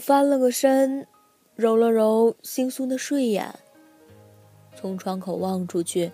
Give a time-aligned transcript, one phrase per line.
[0.00, 1.06] 翻了个身，
[1.54, 3.54] 揉了揉惺忪的睡眼。
[4.74, 6.10] 从窗口望出去，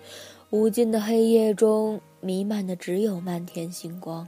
[0.49, 4.27] 无尽的黑夜中弥漫的只有漫天星光。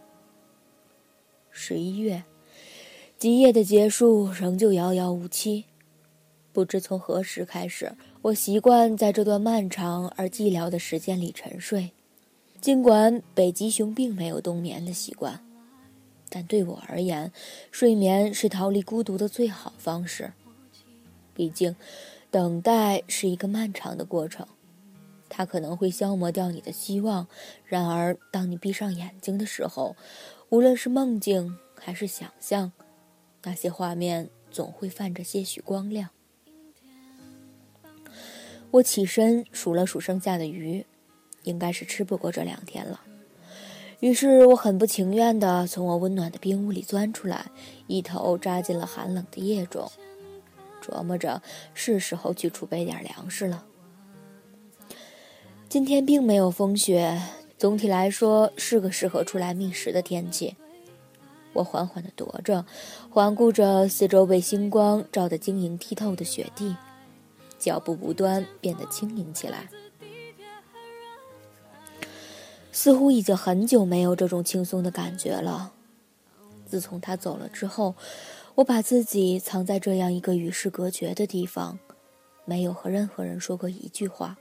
[1.52, 2.24] 十一月，
[3.18, 5.66] 极夜的结束仍旧遥遥无期。
[6.54, 11.92] 不知从何时开始，我习惯在这段漫长而寂寥的时间里沉睡，
[12.62, 15.46] 尽管北极熊并没有冬眠的习惯。
[16.30, 17.32] 但对我而言，
[17.72, 20.34] 睡眠是逃离孤独的最好方式。
[21.34, 21.76] 毕竟，
[22.30, 24.48] 等待是一个漫长的过程，
[25.28, 27.28] 它可能会消磨掉你的希望。
[27.66, 29.96] 然而，当你闭上眼睛的时候，
[30.50, 32.72] 无论是梦境还是想象，
[33.44, 36.10] 那些画面总会泛着些许光亮。
[38.72, 40.86] 我起身数了数剩下的鱼，
[41.44, 43.02] 应该是吃不过这两天了。
[43.99, 47.48] 于是我很不情愿地从我温暖的冰屋里钻出来，
[47.87, 49.92] 一头扎进了寒冷的夜中，
[50.82, 51.42] 琢磨着
[51.73, 53.65] 是时候去储备点粮食了。
[55.67, 57.21] 今天并没有风雪，
[57.58, 60.55] 总体来说是个适合出来觅食的天气。
[61.52, 62.65] 我缓缓地踱着，
[63.09, 66.73] 环顾着四周被星光照得晶莹剔透的雪地，
[67.58, 69.70] 脚步不断变得轻盈起来。
[72.72, 75.74] 似乎已经很久没有这种轻松的感觉了。
[76.66, 77.96] 自从他走了之后，
[78.56, 81.80] 我把自己藏在这样一个与世隔绝的地方，
[82.46, 84.38] 没有和任何人说过一句话。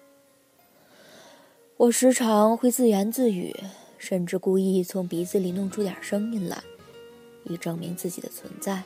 [1.79, 3.55] 我时常会自言自语，
[3.97, 6.63] 甚至故意从鼻子里弄出点声音来，
[7.45, 8.83] 以证明自己的存在。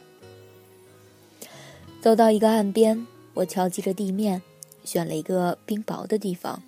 [2.00, 4.42] 走到一个岸边，我敲击着地面，
[4.84, 6.62] 选了一个冰薄的地方。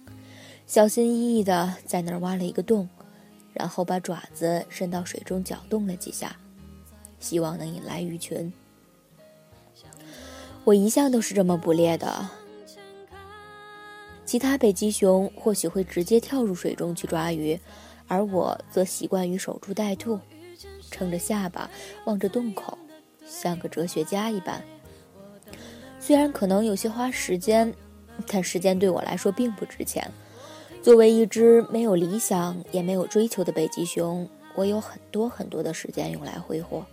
[0.67, 2.89] 小心翼翼地在那儿挖了一个洞，
[3.53, 6.35] 然后把爪子伸到水中搅动了几下，
[7.21, 8.53] 希望能引来鱼群。
[10.65, 12.29] 我一向都是这么捕猎的。
[14.25, 17.61] 其他北极熊或许会直接跳入水中去抓鱼，
[18.09, 20.19] 而我则习惯于守株待兔，
[20.91, 21.71] 撑着下巴
[22.07, 22.77] 望着洞口，
[23.27, 24.65] 像个哲学家一般。
[26.01, 27.73] 虽然可能有些花时间，
[28.27, 30.11] 但时间对我来说并不值钱。
[30.85, 36.85] 作为一只没有理想也没有追求的北极熊，我有很多很多的时间用来挥霍。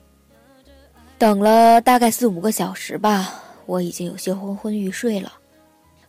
[1.18, 5.34] 等了大概四五个小时吧，我已经有些昏昏欲睡了。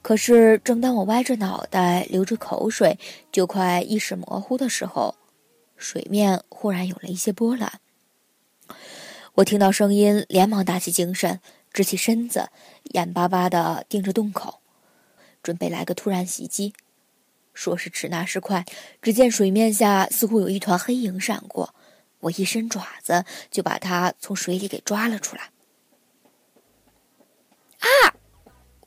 [0.00, 2.96] 可是，正当我歪着脑袋流着口水，
[3.32, 5.16] 就快意识模糊的时候，
[5.76, 7.80] 水面忽然有了一些波澜。
[9.34, 11.40] 我听到声音，连忙打起精神，
[11.72, 12.48] 直起身子，
[12.94, 14.60] 眼巴巴地盯着洞口，
[15.42, 16.72] 准备来个突然袭击。
[17.54, 18.64] 说时迟，那时快，
[19.00, 21.74] 只见水面下似乎有一团黑影闪过，
[22.20, 25.50] 我一伸爪子就把它从水里给抓了出来。
[27.78, 28.14] 啊！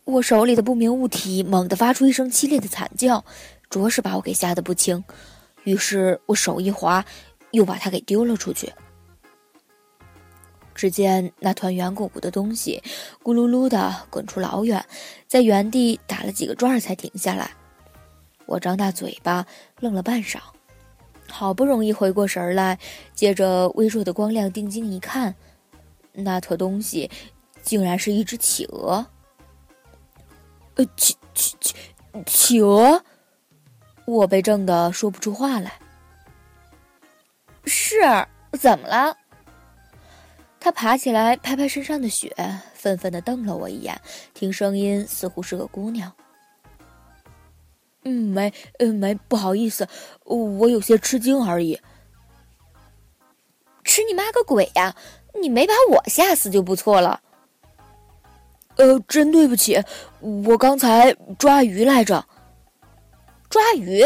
[0.06, 3.26] 我手里的不明物体猛地发出一声凄厉的惨叫，
[3.70, 5.04] 着实把我给吓得不轻。
[5.64, 7.04] 于是我手一滑，
[7.52, 8.72] 又把它给丢了出去。
[10.76, 12.84] 只见那团圆鼓鼓的东西
[13.24, 14.86] 咕噜噜的滚出老远，
[15.28, 17.52] 在原地打了几个转才停下来。
[18.46, 19.46] 我张大嘴巴，
[19.80, 20.40] 愣了半晌，
[21.30, 22.78] 好不容易回过神来，
[23.14, 25.36] 借着微弱的光亮定睛一看，
[26.14, 27.10] 那坨东西
[27.62, 29.06] 竟然是一只企鹅。
[30.76, 31.76] 呃，企企企
[32.26, 33.04] 企鹅！
[34.06, 35.80] 我被震得说不出话来。
[37.66, 37.96] 是，
[38.60, 39.18] 怎么了？
[40.60, 42.36] 他爬起来，拍拍身上的雪，
[42.74, 44.00] 愤愤地瞪了我一眼，
[44.34, 46.12] 听声音似乎是个姑娘。
[48.06, 49.88] 嗯，没，嗯，没，不好意思，
[50.24, 51.80] 我有些吃惊而已。
[53.84, 54.96] 吃你妈个鬼呀！
[55.42, 57.22] 你没把我吓死就不错了。
[58.78, 59.84] 呃，真对不起，
[60.46, 62.26] 我刚才抓鱼来着。
[63.50, 64.06] 抓鱼？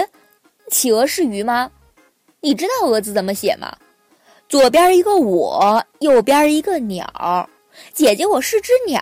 [0.71, 1.71] 企鹅是鱼吗？
[2.41, 3.77] 你知道“鹅”字怎么写吗？
[4.47, 7.49] 左边一个我，右边一个鸟。
[7.93, 9.01] 姐姐，我是只鸟，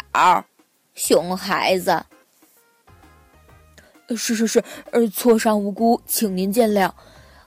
[0.96, 2.04] 熊孩子。
[4.16, 6.92] 是是是，呃，错伤无辜，请您见谅。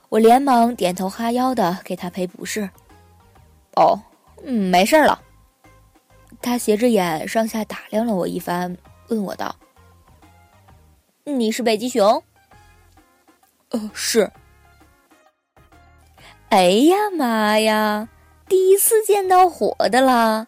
[0.09, 2.69] 我连忙点头哈腰的给他赔不是。
[3.75, 3.99] 哦，
[4.43, 5.21] 嗯，没事了。
[6.41, 8.77] 他斜着眼上下打量了我一番，
[9.07, 9.55] 问我道
[11.23, 12.23] ：“你是北极熊
[13.69, 14.31] ？”“呃，是。”
[16.49, 18.09] 哎呀妈呀！
[18.49, 20.47] 第一次见到活的啦，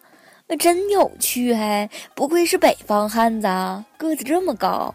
[0.59, 1.89] 真有趣哎！
[2.13, 3.47] 不愧是北方汉子，
[3.97, 4.93] 个子这么高。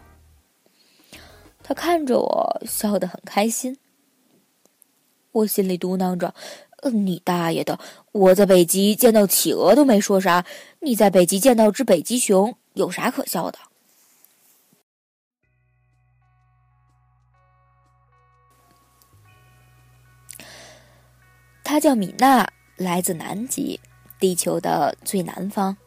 [1.69, 3.77] 他看着我笑得很开心，
[5.31, 6.33] 我心里嘟囔着
[6.91, 7.79] ：“你大爷的！
[8.11, 10.43] 我在北极见到企鹅都没说啥，
[10.79, 13.59] 你在北极见到只北极熊有啥可笑的？”
[21.63, 23.79] 他叫米娜，来自南极，
[24.19, 25.77] 地球的最南方。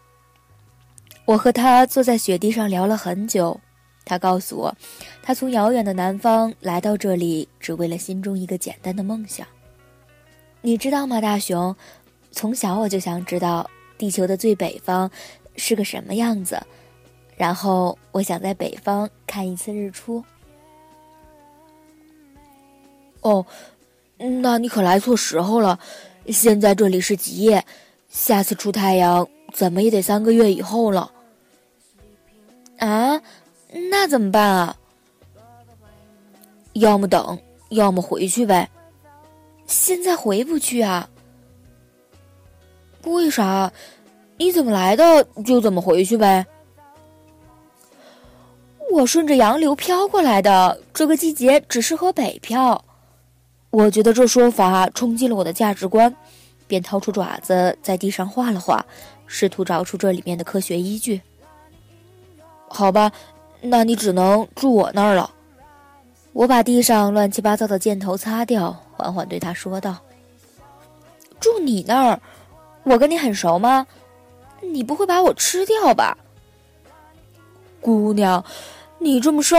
[1.25, 3.61] 我和他坐在雪地上聊了很久。
[4.05, 4.75] 他告诉我，
[5.23, 9.47] 他从遥远的南方来到这里，只为了心中一个简单的梦想。
[10.61, 11.75] 你知道吗，大熊？
[12.31, 13.69] 从小我就想知道
[13.99, 15.11] 地球的最北方
[15.57, 16.61] 是个什么样子，
[17.37, 20.25] 然后我想在北方看一次日出。
[23.21, 23.45] 哦。
[24.41, 25.81] 那你可来错时候了，
[26.29, 27.65] 现在这里是极夜，
[28.09, 31.11] 下次出太阳怎么也得三个月以后了。
[32.79, 33.21] 啊，
[33.91, 34.77] 那怎么办啊？
[36.75, 37.39] 要么等，
[37.71, 38.71] 要么回去呗。
[39.67, 41.09] 现在回不去啊？
[43.05, 43.73] 为啥？
[44.37, 46.47] 你怎么来的就怎么回去呗。
[48.91, 52.85] 我顺着洋流飘过来的，这个季节只适合北漂。
[53.71, 56.15] 我觉得这说法冲击了我的价值观，
[56.67, 58.85] 便掏出爪子在地上画了画，
[59.27, 61.21] 试图找出这里面的科学依据。
[62.69, 63.11] 好吧，
[63.63, 65.31] 那你只能住我那儿了。
[66.33, 69.97] 我把地上乱七八糟的箭头擦掉，缓缓对他说道
[71.41, 72.21] ：“住你那儿？
[72.85, 73.87] 我跟你很熟吗？
[74.61, 76.17] 你不会把我吃掉吧？
[77.81, 78.45] 姑娘，
[78.99, 79.57] 你这么瘦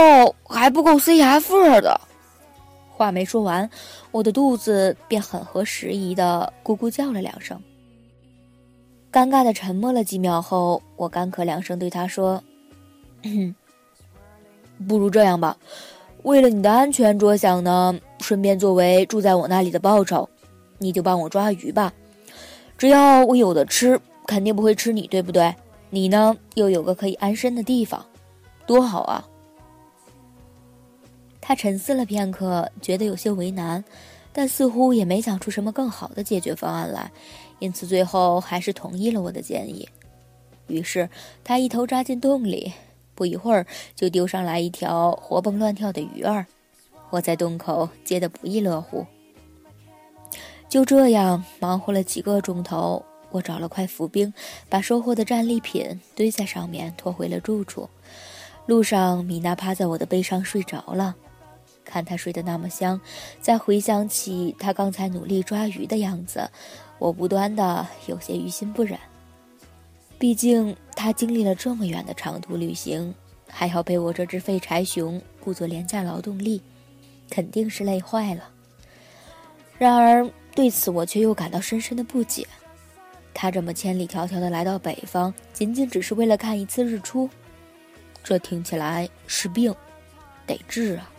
[0.48, 2.00] 还不够塞牙缝的。”
[2.96, 3.68] 话没说完，
[4.10, 7.60] 我的肚子便很合时宜的咕咕叫了两声。
[9.12, 12.42] 尴尬的沉默了几秒后，我干咳两声，对他说
[14.88, 15.56] ：“不如这样吧，
[16.22, 20.28] 为了你的安全着想呢，顺便作为住在我那里的报酬，
[20.78, 21.92] 你就帮我抓鱼吧。
[22.76, 25.54] 只要我有的吃，肯定不会吃你，对不对？
[25.90, 28.04] 你呢，又有个可以安身的地方，
[28.66, 29.24] 多好啊！”
[31.40, 33.84] 他沉思了片刻，觉得有些为难，
[34.32, 37.12] 但似乎也没想出什么更好的解决方案来，
[37.58, 39.88] 因此最后还是同意了我的建议。
[40.66, 41.08] 于是
[41.44, 42.72] 他一头扎进洞里，
[43.14, 46.46] 不一会儿就丢上来一条活蹦乱跳的鱼儿。
[47.10, 49.06] 我在洞口接得不亦乐乎。
[50.68, 54.34] 就这样忙活了几个钟头，我找了块浮冰，
[54.68, 57.88] 把收获的战利品堆在上面，拖回了住处。
[58.66, 61.14] 路上，米娜趴在我的背上睡着了。
[61.84, 63.00] 看她睡得那么香，
[63.40, 66.50] 再回想起她刚才努力抓鱼的样子，
[66.98, 68.98] 我不端的有些于心不忍。
[70.18, 73.14] 毕竟他经历了这么远的长途旅行，
[73.48, 76.62] 还要被我这只废柴熊雇作廉价劳动力，
[77.28, 78.50] 肯定是累坏了。
[79.76, 82.46] 然而对此我却又感到深深的不解。
[83.34, 87.28] 他这么千里迢迢的来到北方，仅仅只是为了看一次日出，
[88.22, 89.74] 这听起来是病，
[90.46, 91.10] 得治啊！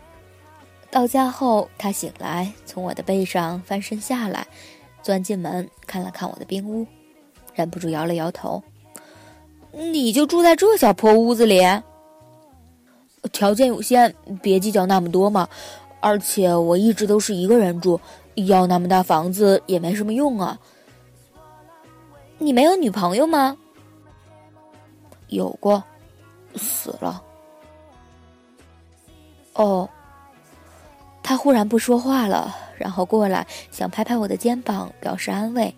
[0.90, 4.48] 到家后，他醒来，从我的背上翻身下来，
[5.04, 6.88] 钻进门看了看我的冰屋，
[7.54, 8.64] 忍不住摇了摇头
[9.76, 11.62] ：“你就住在这小破屋子里？
[13.32, 15.48] 条件有限，别计较那么多嘛。
[16.00, 18.00] 而且我一直都是一个人住，
[18.36, 20.58] 要那么大房子也没什么用啊。
[22.38, 23.58] 你没有女朋友吗？
[25.28, 25.84] 有过，
[26.56, 27.22] 死了。
[29.54, 29.90] 哦。”
[31.28, 35.74] 他忽然不说话了，然后过来想拍拍我的肩膀表示安慰，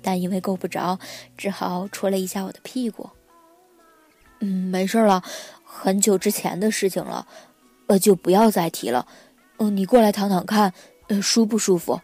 [0.00, 0.96] 但因为够不着，
[1.36, 3.10] 只好戳了一下我的屁股。
[4.40, 5.22] 嗯，没事了，
[5.64, 7.26] 很久之前的事情了，
[7.86, 9.06] 呃，就不要再提了。
[9.58, 10.72] 嗯，你过来躺躺看，
[11.08, 12.00] 呃，舒不舒服？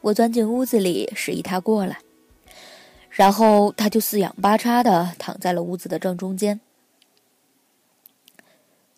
[0.00, 1.98] 我钻进屋子里，示意他过来，
[3.10, 6.60] 然后他就四仰八叉的躺在了屋子的正中间。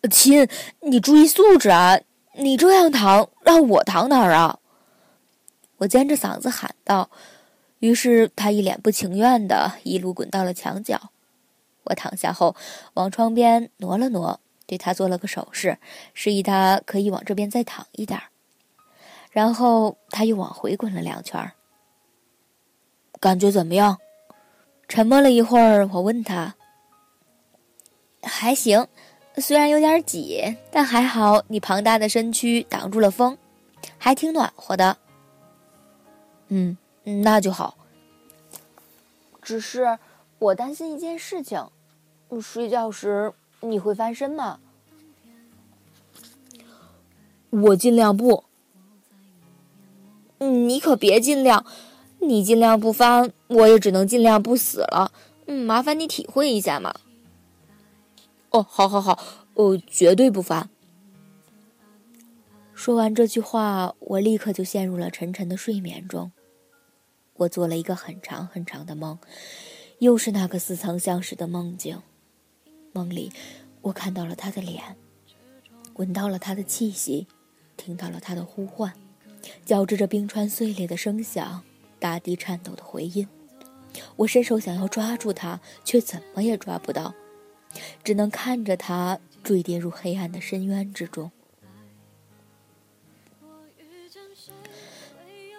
[0.09, 0.47] 亲，
[0.79, 1.99] 你注意素质啊！
[2.35, 4.57] 你这样躺，让我躺哪儿啊？
[5.77, 7.09] 我尖着嗓子喊道。
[7.79, 11.11] 于是他一脸不情愿的一路滚到了墙角。
[11.83, 12.55] 我躺下后，
[12.93, 15.77] 往窗边挪了挪，对他做了个手势，
[16.13, 18.21] 示意他可以往这边再躺一点
[19.31, 21.51] 然后他又往回滚了两圈。
[23.19, 23.97] 感觉怎么样？
[24.87, 26.55] 沉默了一会儿，我问他
[28.21, 28.87] ：“还行。”
[29.37, 33.37] 虽然有点挤，但还好你庞大的身躯挡住了风，
[33.97, 34.97] 还挺暖和的。
[36.49, 36.77] 嗯，
[37.23, 37.77] 那就好。
[39.41, 39.97] 只是
[40.41, 41.69] 我担心一件事情：
[42.41, 44.59] 睡觉时你会翻身吗？
[47.51, 48.43] 我尽量不。
[50.39, 51.63] 你可别尽量，
[52.21, 55.11] 你尽量不翻，我也只能尽量不死了。
[55.45, 56.95] 嗯，麻烦你体会一下嘛。
[58.49, 60.71] 哦，好，好，好，哦，绝对不翻。
[62.73, 66.31] 说完这句话，我立刻就陷入了沉沉的睡眠中。
[67.35, 69.19] 我做了一个很长很长的梦，
[70.01, 72.01] 又是那个似曾相识的梦境。
[72.91, 73.31] 梦里，
[73.81, 74.97] 我看到了他的脸，
[75.93, 77.27] 闻到了他的气息，
[77.77, 78.91] 听到了他的呼唤，
[79.63, 81.63] 交织着冰川碎裂的声响，
[81.99, 83.27] 大地颤抖的回音。
[84.15, 87.13] 我伸手想要抓住他，却怎么也抓不到。
[88.03, 91.31] 只能看着他坠跌入黑暗的深渊之中。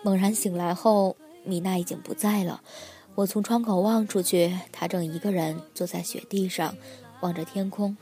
[0.03, 2.65] 猛然醒来后，米娜已经不在了。
[3.15, 6.75] 我从窗口望出去，他正一个人坐在雪地上，
[7.21, 7.97] 望着天空，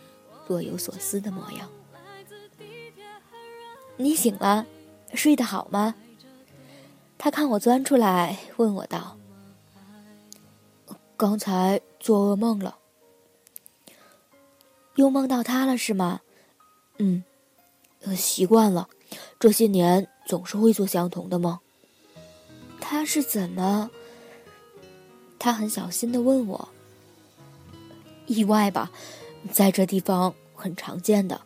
[0.46, 1.68] 若有所思的模样。
[3.96, 4.66] 你醒了，
[5.14, 5.94] 睡得好吗？
[7.18, 9.18] 他看我钻出来，问我道
[11.18, 12.78] ：“刚才做噩梦了。”
[14.96, 16.20] 又梦到他了是吗？
[16.98, 17.24] 嗯，
[18.16, 18.88] 习惯了，
[19.38, 21.58] 这些年总是会做相同的梦。
[22.80, 23.90] 他是怎么？
[25.40, 26.68] 他很小心的问我。
[28.26, 28.92] 意外吧，
[29.50, 31.40] 在这地方很常见的。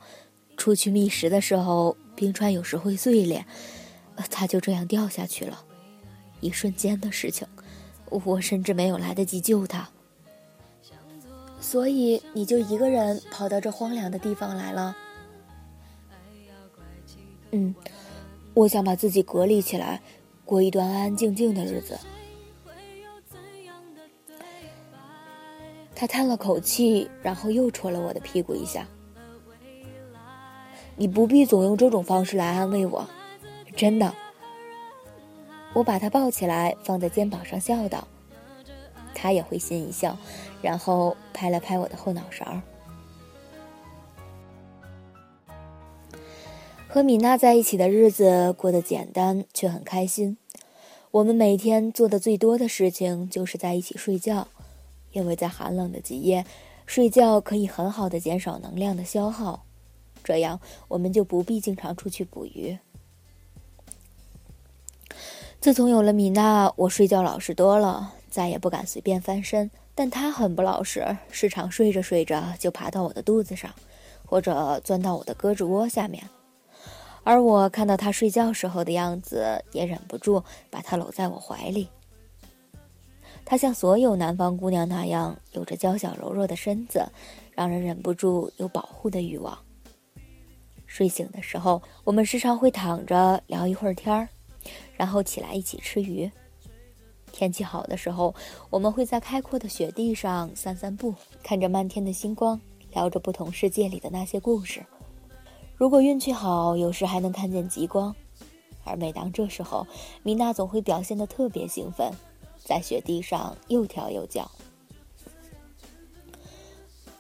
[0.57, 3.47] 出去觅食的时候，冰川有时会碎裂，
[4.31, 5.65] 他就这样掉下去了。
[6.41, 7.47] 一瞬间的事情，
[8.11, 9.89] 我甚至没有来得及救他。
[11.61, 14.97] 所以你就一个人跑到这荒凉的地方来了？
[17.53, 17.75] 嗯，
[18.53, 20.03] 我想把自己隔离起来，
[20.45, 21.99] 过一段安安静静的日子。
[25.95, 28.87] 他叹了口气，然后又戳了我的屁股一下。
[30.97, 33.09] 你不必总用这种方式来安慰我，
[33.77, 34.15] 真的。
[35.73, 38.07] 我把他抱起来，放在肩膀上，笑道。
[39.15, 40.17] 他也会心一笑，
[40.61, 42.61] 然后拍了拍我的后脑勺。
[46.89, 50.37] 和米娜在一起的日子过得简单却很开心。
[51.11, 54.47] 我们每天做的最多的事情就是在一起睡觉，
[55.15, 56.45] 因为在寒冷的极夜，
[56.85, 59.65] 睡觉可以很好的减少能量的消耗，
[60.23, 62.77] 这样我们就不必经常出去捕鱼。
[65.59, 68.13] 自从有了米娜，我睡觉老实多了。
[68.29, 73.73] 再也不敢随便翻身，但她很不老实，时常睡着睡着就爬到我的肚子上，
[74.27, 76.29] 或者钻到我的胳肢窝下面。
[77.23, 81.89] 而我看到她睡觉时候的样子，也忍不住把她搂在我怀里。
[83.45, 87.07] 她像所有南方姑娘那样，有着娇小柔弱的身子，
[87.53, 89.59] 让人忍不住有保护的欲望。
[90.87, 94.29] 睡醒的时候，我们时常会躺着聊一会儿天儿，
[94.97, 96.31] 然后起来一起吃鱼。
[97.33, 98.33] 天气好的时候，
[98.71, 102.61] 我们会在开阔的雪地上散散步，看着漫天的星光，
[102.93, 104.87] 聊着不同世界里的那些故事。
[105.77, 108.15] 如果运气好，有时还能看见极光。
[108.85, 109.85] 而每当这时候，
[110.23, 112.13] 米娜总会表现得特别兴奋，
[112.65, 114.51] 在雪地上又跳又叫。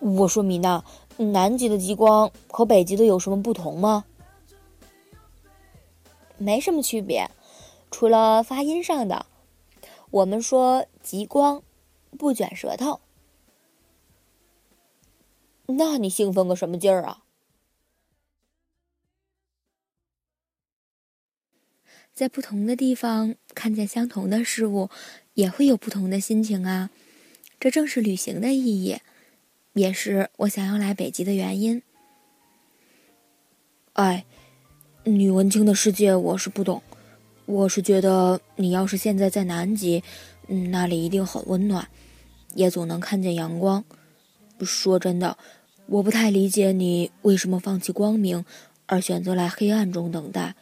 [0.00, 0.82] 我说：“米娜，
[1.18, 4.04] 南极的极光和北极的有什么不同吗？”
[6.36, 7.30] 没什么区别，
[7.90, 9.26] 除了发音上的。
[10.10, 11.62] 我们说极光，
[12.18, 13.00] 不卷舌头。
[15.66, 17.22] 那你兴奋个什么劲儿啊？
[22.12, 24.88] 在不同的地方看见相同的事物，
[25.34, 26.90] 也会有不同的心情啊。
[27.60, 28.98] 这正是旅行的意义，
[29.74, 31.82] 也是我想要来北极的原因。
[33.92, 34.24] 哎，
[35.04, 36.82] 女文青的世界我是不懂。
[37.46, 40.02] 我是觉得，你要是现在在南极，
[40.48, 41.88] 嗯，那里一定很温暖，
[42.54, 43.84] 也总能看见阳光。
[44.60, 45.36] 说真的，
[45.86, 48.44] 我不太理解你为什么放弃光明，
[48.86, 50.54] 而选择来黑暗中等待。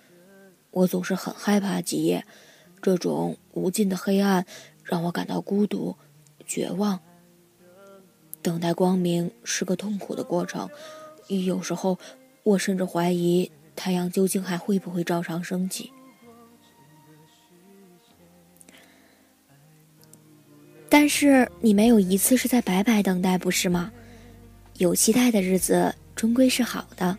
[0.73, 2.25] 我总是很害怕极夜，
[2.83, 4.45] 这种无尽的黑暗
[4.83, 5.97] 让我感到孤独、
[6.45, 7.01] 绝望。
[8.43, 10.69] 等待光明是个痛苦的过程，
[11.29, 11.97] 有时候
[12.43, 15.93] 我甚至怀疑太阳究竟还会不会照常升起。
[20.89, 23.91] 但是你没有一次是在白白等待，不是吗？
[24.79, 27.17] 有期待的日子终归是好的。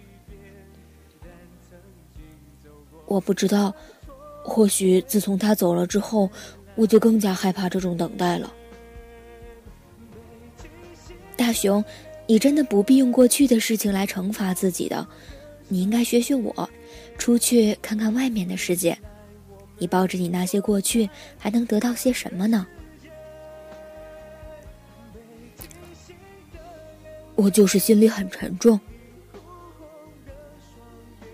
[3.06, 3.74] 我不知道，
[4.44, 6.30] 或许自从他走了之后，
[6.76, 8.54] 我就更加害怕这种等待了。
[11.36, 11.84] 大熊，
[12.28, 15.08] 你真的不必用过去的事情来惩罚自己的，
[15.68, 16.70] 你应该学学我，
[17.18, 18.98] 出去看看外面的世界。
[19.80, 22.68] 你抱着你那些过去，还能得到些什么呢？
[27.36, 28.80] 我就是心里很沉重。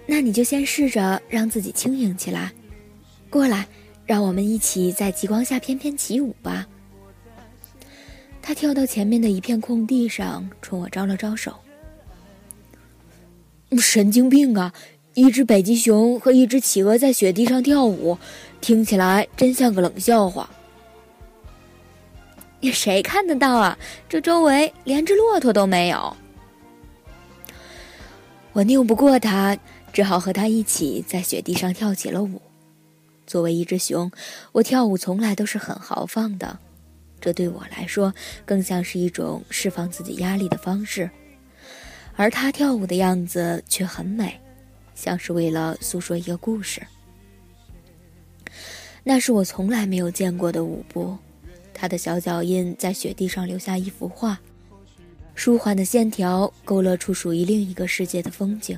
[0.08, 2.52] 那你就先试着让自己轻盈起来，
[3.30, 3.68] 过来，
[4.06, 6.68] 让我们一起在极光下翩翩起舞吧。
[8.42, 11.54] 他跳到前面的一片空地上，冲我招了招手。
[13.78, 14.74] 神经病啊！
[15.14, 18.18] 一只北极熊和一只企鹅在雪地上跳舞，
[18.62, 20.50] 听起来真像个冷笑话。
[22.74, 23.78] 谁看得到啊？
[24.08, 26.16] 这周围连只骆驼都没有。
[28.54, 29.58] 我拗不过他，
[29.94, 32.42] 只好和他一起在雪地上跳起了舞。
[33.30, 34.12] 作为一只熊，
[34.52, 36.58] 我跳舞从来都是很豪放的，
[37.22, 38.12] 这对我来说
[38.44, 41.08] 更像是一种释放自己压力的方式。
[42.16, 44.38] 而他跳舞的样子却很美，
[44.96, 46.82] 像是为了诉说一个故事。
[49.04, 51.16] 那是我从来没有见过的舞步。
[51.72, 54.40] 他的小脚印在雪地上留下一幅画，
[55.36, 58.78] 舒缓的线条勾勒出属于另一个世界的风景。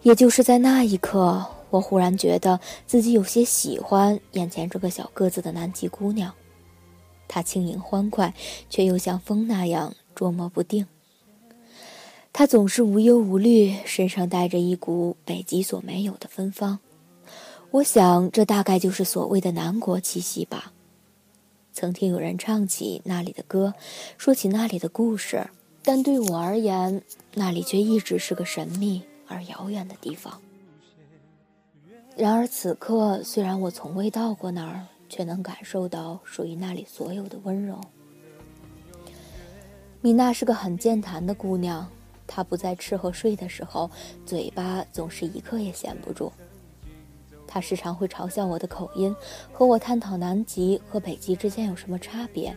[0.00, 6.34] 也就是在那一刻，我忽然觉得自己有些喜欢眼前这个小个子的南极姑娘。
[7.26, 8.34] 她轻盈欢快，
[8.68, 10.86] 却又像风那样捉摸不定。
[12.30, 16.78] 她总是无忧无虑，身上带着一股北极所没有的芬芳。
[17.70, 20.72] 我想，这大概就是所谓的南国气息吧。
[21.72, 23.72] 曾听有人唱起那里的歌，
[24.18, 25.48] 说起那里的故事，
[25.82, 30.38] 但对我而言，那里却一直是个神秘而遥远的地方。
[32.14, 37.80] 然而此刻，虽然我从未到过那儿，却能感受到属于那里所有的温柔。
[40.02, 41.88] 米娜是个很健谈的姑娘，
[42.26, 43.90] 她不在吃和睡的时候，
[44.26, 46.30] 嘴巴总是一刻也闲不住。
[47.46, 49.14] 她时常会嘲笑我的口音，
[49.50, 52.54] 和我探讨南极和北极之间有什么差别，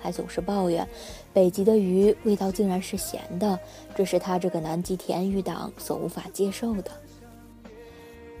[0.00, 0.88] 还总是抱怨
[1.34, 3.58] 北极的鱼味道竟然是咸的，
[3.94, 6.90] 这是她这个南极甜鱼党所无法接受的。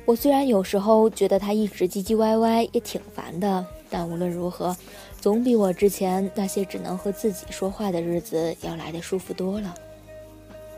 [0.08, 4.74] 我虽然有时候觉得他一直唧唧歪歪也挺烦的，但无论如何，
[5.20, 9.74] 总比我之前那些只能和自己说话的日子要来的舒服多了。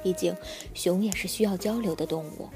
[0.03, 0.37] 毕竟，
[0.75, 2.49] 熊也是需要交流的动物。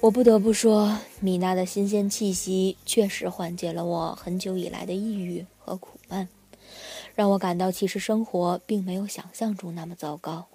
[0.00, 6.26] 我不得不说，米娜的新鲜气息确实缓解了我很久以来的抑郁和苦闷，
[7.14, 10.46] 让我感到其实生活并没有想象中那么糟糕。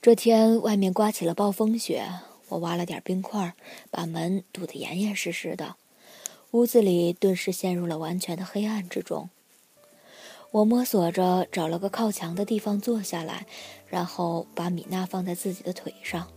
[0.00, 2.08] 这天外面刮起了暴风雪，
[2.48, 3.54] 我挖了点冰块，
[3.90, 5.76] 把门堵得严严实实的，
[6.52, 9.30] 屋子里顿时陷入了完全的黑暗之中。
[10.50, 13.46] 我摸索着找了个靠墙的地方坐下来，
[13.86, 16.28] 然后把米娜放在自己的腿上。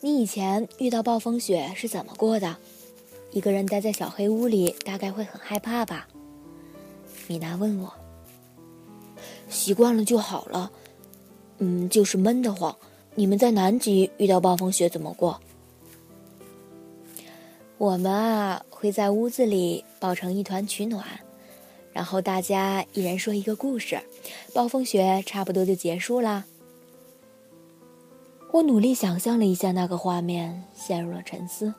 [0.00, 2.56] 你以前遇到暴风雪是怎么过的？
[3.32, 6.08] 一个人待在小黑屋里，大概会很害怕吧？
[7.26, 7.92] 米娜问我。
[9.48, 10.72] 习惯了就好了，
[11.58, 12.76] 嗯，就是闷得慌。
[13.14, 15.40] 你们在南极遇到暴风雪怎么过？
[17.78, 21.04] 我们啊，会在屋子里抱成一团取暖，
[21.92, 24.00] 然后大家一人说一个故事，
[24.54, 26.44] 暴风雪差不多就结束啦。
[28.52, 31.74] 我努力想象了一下那个画面，陷入了沉思。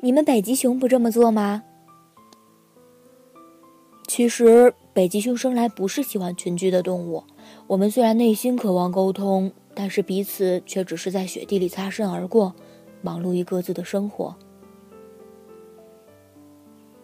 [0.00, 1.64] 你们北极熊不这么做吗？
[4.06, 7.22] 其实，北极熊生来不是喜欢群居的动物，
[7.68, 12.52] 我们虽然内心渴望沟通，但是彼此却只是在雪地里擦身而过，
[13.00, 14.34] 忙碌于各自的生活。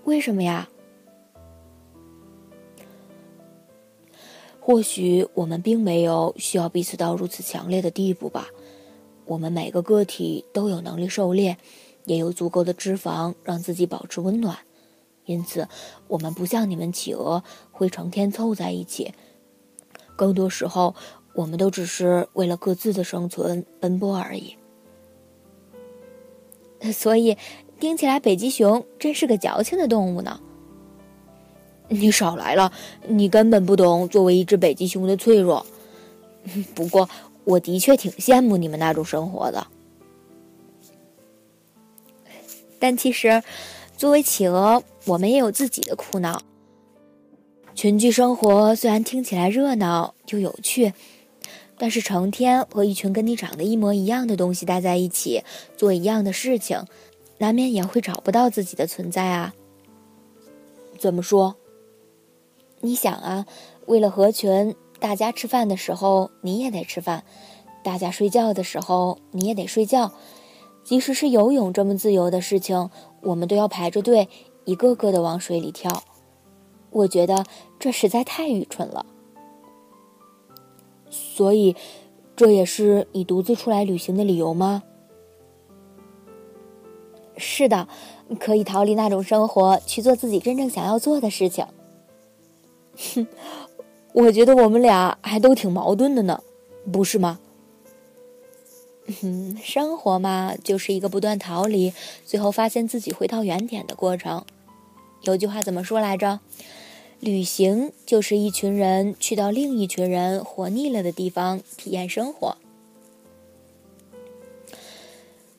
[0.03, 0.69] 为什么呀？
[4.59, 8.49] 或许我们并没有需要彼此到如此强烈的地步吧。
[9.25, 11.57] 我们每个个体都有能力狩猎，
[12.07, 14.59] 也有足够的脂肪让自己保持温暖，
[15.27, 15.69] 因此
[16.09, 17.45] 我们不像你们企鹅
[17.75, 19.13] 会成天凑在一起。
[20.17, 20.95] 更多时候，
[21.35, 24.57] 我们都只是为了各自的生存奔波而已。
[26.93, 27.37] 所以，
[27.81, 30.41] 听起来北极熊真是个矫情的动物呢。
[31.89, 32.73] 你少来了，
[33.09, 35.67] 你根本不懂作为一只北极熊的脆弱。
[36.75, 37.09] 不过，
[37.45, 39.67] 我的确挺羡慕你们那种生活的。
[42.79, 43.43] 但其实，
[43.97, 46.43] 作为企鹅，我们也有自己的苦恼。
[47.75, 50.95] 群居生活虽然听起来热闹又有趣，
[51.77, 55.43] 但是成天和一群跟你长得一模一样的东西待在一起，
[55.77, 56.85] 做一样的事情，
[57.39, 59.55] 难免也会找不到自己的存在啊。
[60.99, 61.57] 怎么说？
[62.81, 63.45] 你想啊，
[63.87, 67.25] 为了合群，大家吃饭的时候你也得吃饭，
[67.83, 70.13] 大家睡觉的时候你也得睡觉，
[70.85, 72.89] 即使是游泳这么自由的事情，
[73.23, 74.29] 我们都要排着队，
[74.65, 76.05] 一个个的往水里跳。
[76.95, 77.45] 我觉得
[77.79, 79.05] 这实在太愚蠢了。
[81.11, 81.77] 所以，
[82.35, 84.83] 这也是你独自出来旅行的理由吗？
[87.37, 87.89] 是的，
[88.39, 91.67] 可以逃离那种生活，去做自己真正想要做的事情。
[93.15, 93.27] 哼，
[94.13, 96.41] 我觉得我们俩还都挺矛盾的呢，
[96.93, 97.41] 不是吗？
[99.23, 101.93] 嗯， 生活嘛，就是一个不断逃离，
[102.25, 104.45] 最后发现自己回到原点的过程。
[105.23, 106.41] 有句话怎么说来着？
[107.25, 112.59] 旅行就是一群人去到另一群人活腻了的地方体验生活。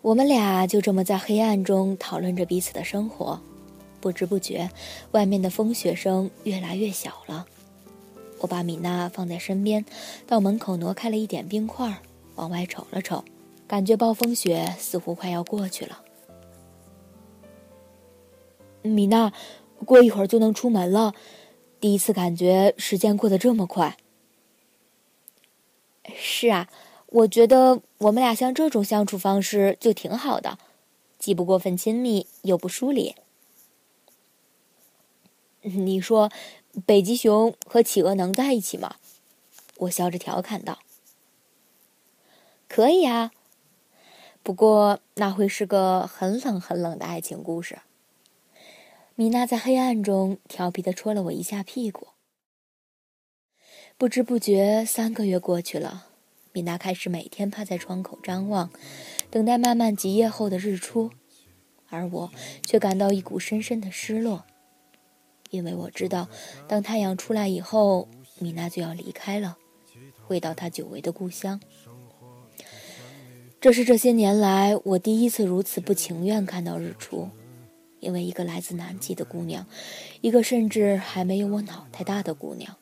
[0.04, 3.42] 我们俩就这么在黑暗中讨论着彼此的生活。
[4.00, 4.70] 不知不觉，
[5.14, 7.48] 外面的风雪声越来越小了。
[8.42, 9.84] 我把米娜放在身边，
[10.28, 12.00] 到门口挪开了一点冰块，
[12.36, 13.26] 往外瞅了瞅，
[13.68, 16.04] 感觉暴风雪似乎快要过去了。
[18.84, 19.34] 米娜，
[19.84, 21.16] 过一会儿就能出门了，
[21.86, 23.96] 第一次感觉时间过得这么快。
[26.16, 26.68] 是啊，
[27.06, 30.58] 我觉得我们俩像这种相处方式就挺好的，
[31.20, 33.14] 既不过分亲密，又不疏离。
[35.62, 36.32] 你说，
[36.88, 38.96] 北极熊和企鹅能在一起吗？
[39.78, 40.80] 我笑着调侃道。
[42.68, 43.30] 可以啊，
[44.42, 47.78] 不过那会是个很冷很冷的爱情故事。
[49.18, 52.08] 米娜在黑暗中调皮的戳了我一下屁股。
[53.98, 56.08] 不知不觉，三个月过去了，
[56.52, 58.70] 米娜开始每天趴在窗口张望，
[59.32, 61.12] 等待漫漫极夜后的日出，
[61.88, 62.32] 而我
[62.66, 64.44] 却感到一股深深的失落。
[65.50, 66.28] 因为我知道，
[66.68, 69.58] 当太阳出来以后，米娜就要离开了，
[70.28, 71.62] 回到她久违的故乡。
[73.62, 77.30] 这是这些年来我第一次如此不情愿看到日出，
[78.06, 79.66] 因为一个来自南极的姑娘，
[80.22, 82.76] 一个甚至还没有我脑袋大的姑娘。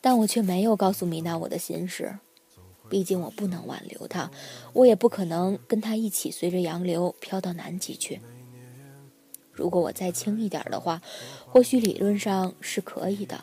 [0.00, 2.16] 但我却没有告诉米娜我的心事，
[2.88, 4.30] 毕竟我不能挽留她，
[4.72, 8.20] 我也不可能跟她一起随着洋流飘到南极去。
[9.50, 11.02] 如果我再轻一点的话，
[11.46, 13.42] 或许理论上是可以的。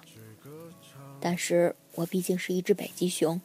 [1.20, 3.42] 但是我毕竟是一只北极熊，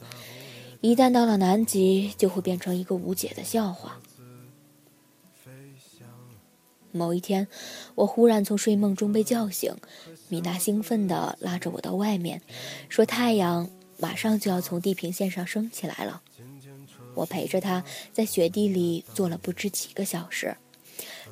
[0.81, 4.01] 一旦到了南极，就会变成一个无解的笑话。
[6.95, 7.47] 某一天，
[7.97, 9.75] 我忽然从睡梦中被叫醒，
[10.29, 12.41] 米娜兴奋地拉着我到外面，
[12.89, 16.23] 说：“太阳马上就要从地平线上升起来了。”
[17.15, 20.57] 我陪着她在雪地里坐了不知几个小时。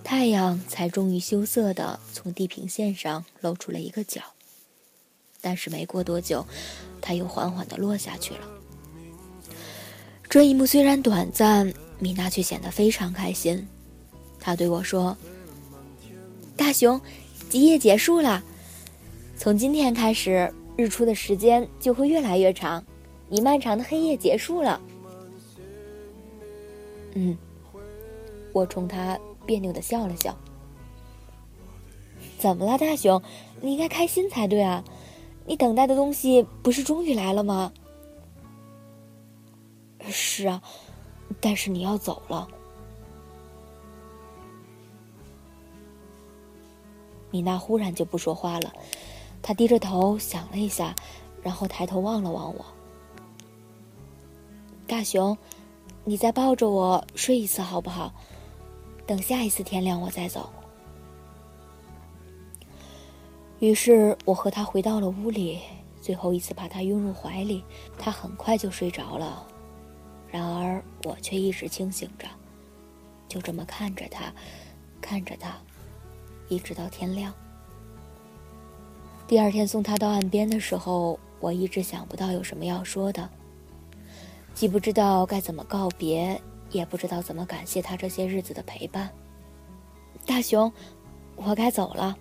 [0.03, 4.21] 太阳才终于羞涩地从地平线上露出了一个角，
[5.41, 6.45] 但是没过多久，
[7.01, 8.41] 它又缓缓地落下去了。
[10.29, 13.65] 这一幕虽然短暂，米娜却显得非常开心。
[14.41, 15.17] 她对我说
[16.57, 17.01] ：“大熊，
[17.49, 18.43] 极夜结束了，
[19.37, 22.85] 从今天开始，日出的时间就会越来越长，
[23.29, 24.81] 你漫长的黑夜结束了。”
[27.15, 27.37] 嗯，
[28.53, 29.19] 我冲他。
[29.45, 30.39] 别扭的笑了笑。
[32.39, 33.21] 怎么了，大熊？
[33.61, 34.85] 你应该开心才对啊！
[35.47, 37.73] 你等待的东西不是终于来了吗？
[40.09, 40.63] 是啊，
[41.41, 42.47] 但是你要走了。
[47.33, 48.73] 米娜忽然就不说话了，
[49.43, 50.95] 她低着头想了一下，
[51.43, 52.65] 然后抬头望了望我。
[54.87, 55.37] 大熊，
[56.05, 58.13] 你再抱着我睡一次好不好？
[59.07, 60.49] 等下一次天亮我再走。
[63.59, 65.61] 于是我和他回到了屋里，
[66.01, 67.65] 最后一次把他拥入怀里，
[67.99, 69.47] 他很快就睡着了。
[70.31, 72.27] 然而我却一直清醒着，
[73.29, 74.33] 就这么看着他，
[75.01, 75.57] 看着他，
[76.53, 77.33] 一直到天亮。
[79.27, 83.29] 第二天送他到岸边的时候，我一直想不到有什么要说的，
[84.55, 86.39] 既不知道该怎么告别，
[86.71, 89.09] 也不知道怎么感谢他这些日子的陪伴。
[90.27, 90.71] 大熊，
[91.37, 92.17] 我该走了。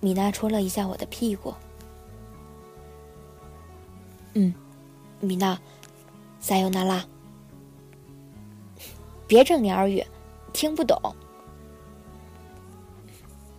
[0.00, 1.52] 米娜戳了一下我的屁股。
[4.32, 4.52] 嗯，
[5.20, 5.58] 米娜，
[6.40, 7.04] 撒尤那拉。
[9.26, 10.04] 别整鸟语，
[10.52, 10.96] 听不懂。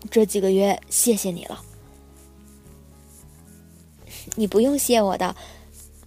[0.09, 1.63] 这几个月谢谢你了，
[4.35, 5.35] 你不用谢我的，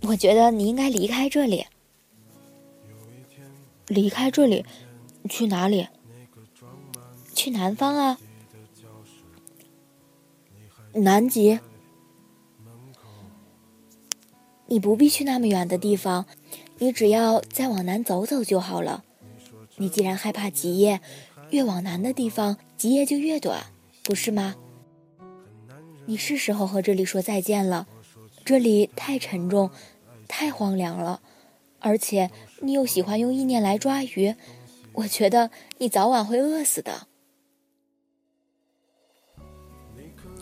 [0.02, 1.66] 我觉得你应该离开这里。
[3.86, 4.64] 离开这里，
[5.30, 5.88] 去哪里？
[7.34, 8.18] 去南方啊。
[10.92, 11.60] 南极，
[14.66, 16.26] 你不必去那么远的地方，
[16.78, 19.04] 你只要再往南走走就好了。
[19.76, 21.00] 你既然害怕极夜，
[21.50, 23.66] 越往南的地方极夜就越短，
[24.08, 24.54] 不是吗？
[26.06, 27.86] 你是时候和这里说再见了，
[28.42, 29.70] 这里太沉重，
[30.26, 31.20] 太荒凉了，
[31.78, 32.30] 而且
[32.62, 34.34] 你又喜欢用意念来抓鱼，
[34.94, 37.06] 我觉得你早晚会饿死的。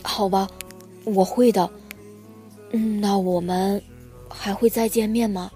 [0.04, 0.48] 好吧，
[1.02, 1.68] 我会的。
[2.70, 3.82] 嗯，那我们
[4.30, 5.50] 还会再见面吗？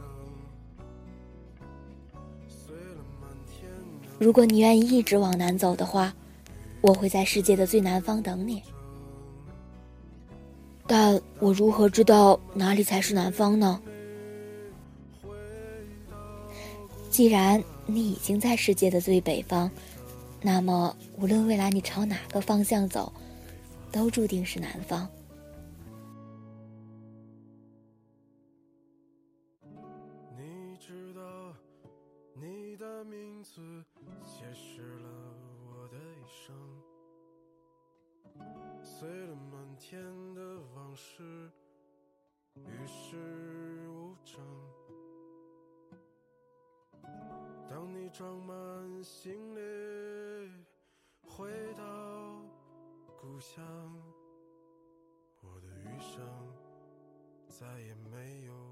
[4.18, 6.12] 如果你愿意一直往南走的话，
[6.80, 8.62] 我会在世界的最南方等你。
[10.86, 13.80] 但我如何知道哪里才是南方呢？
[17.10, 19.70] 既然你已经在世界的最北方，
[20.40, 23.12] 那么无论未来你朝哪个方向走，
[23.92, 25.08] 都注定是南方。
[39.00, 39.98] 碎了满天
[40.34, 41.50] 的往事，
[42.54, 43.16] 与世
[43.88, 44.38] 无争。
[47.66, 49.60] 当你装满行李，
[51.22, 52.42] 回到
[53.18, 53.64] 故乡，
[55.40, 56.22] 我的余生
[57.48, 58.69] 再也没有。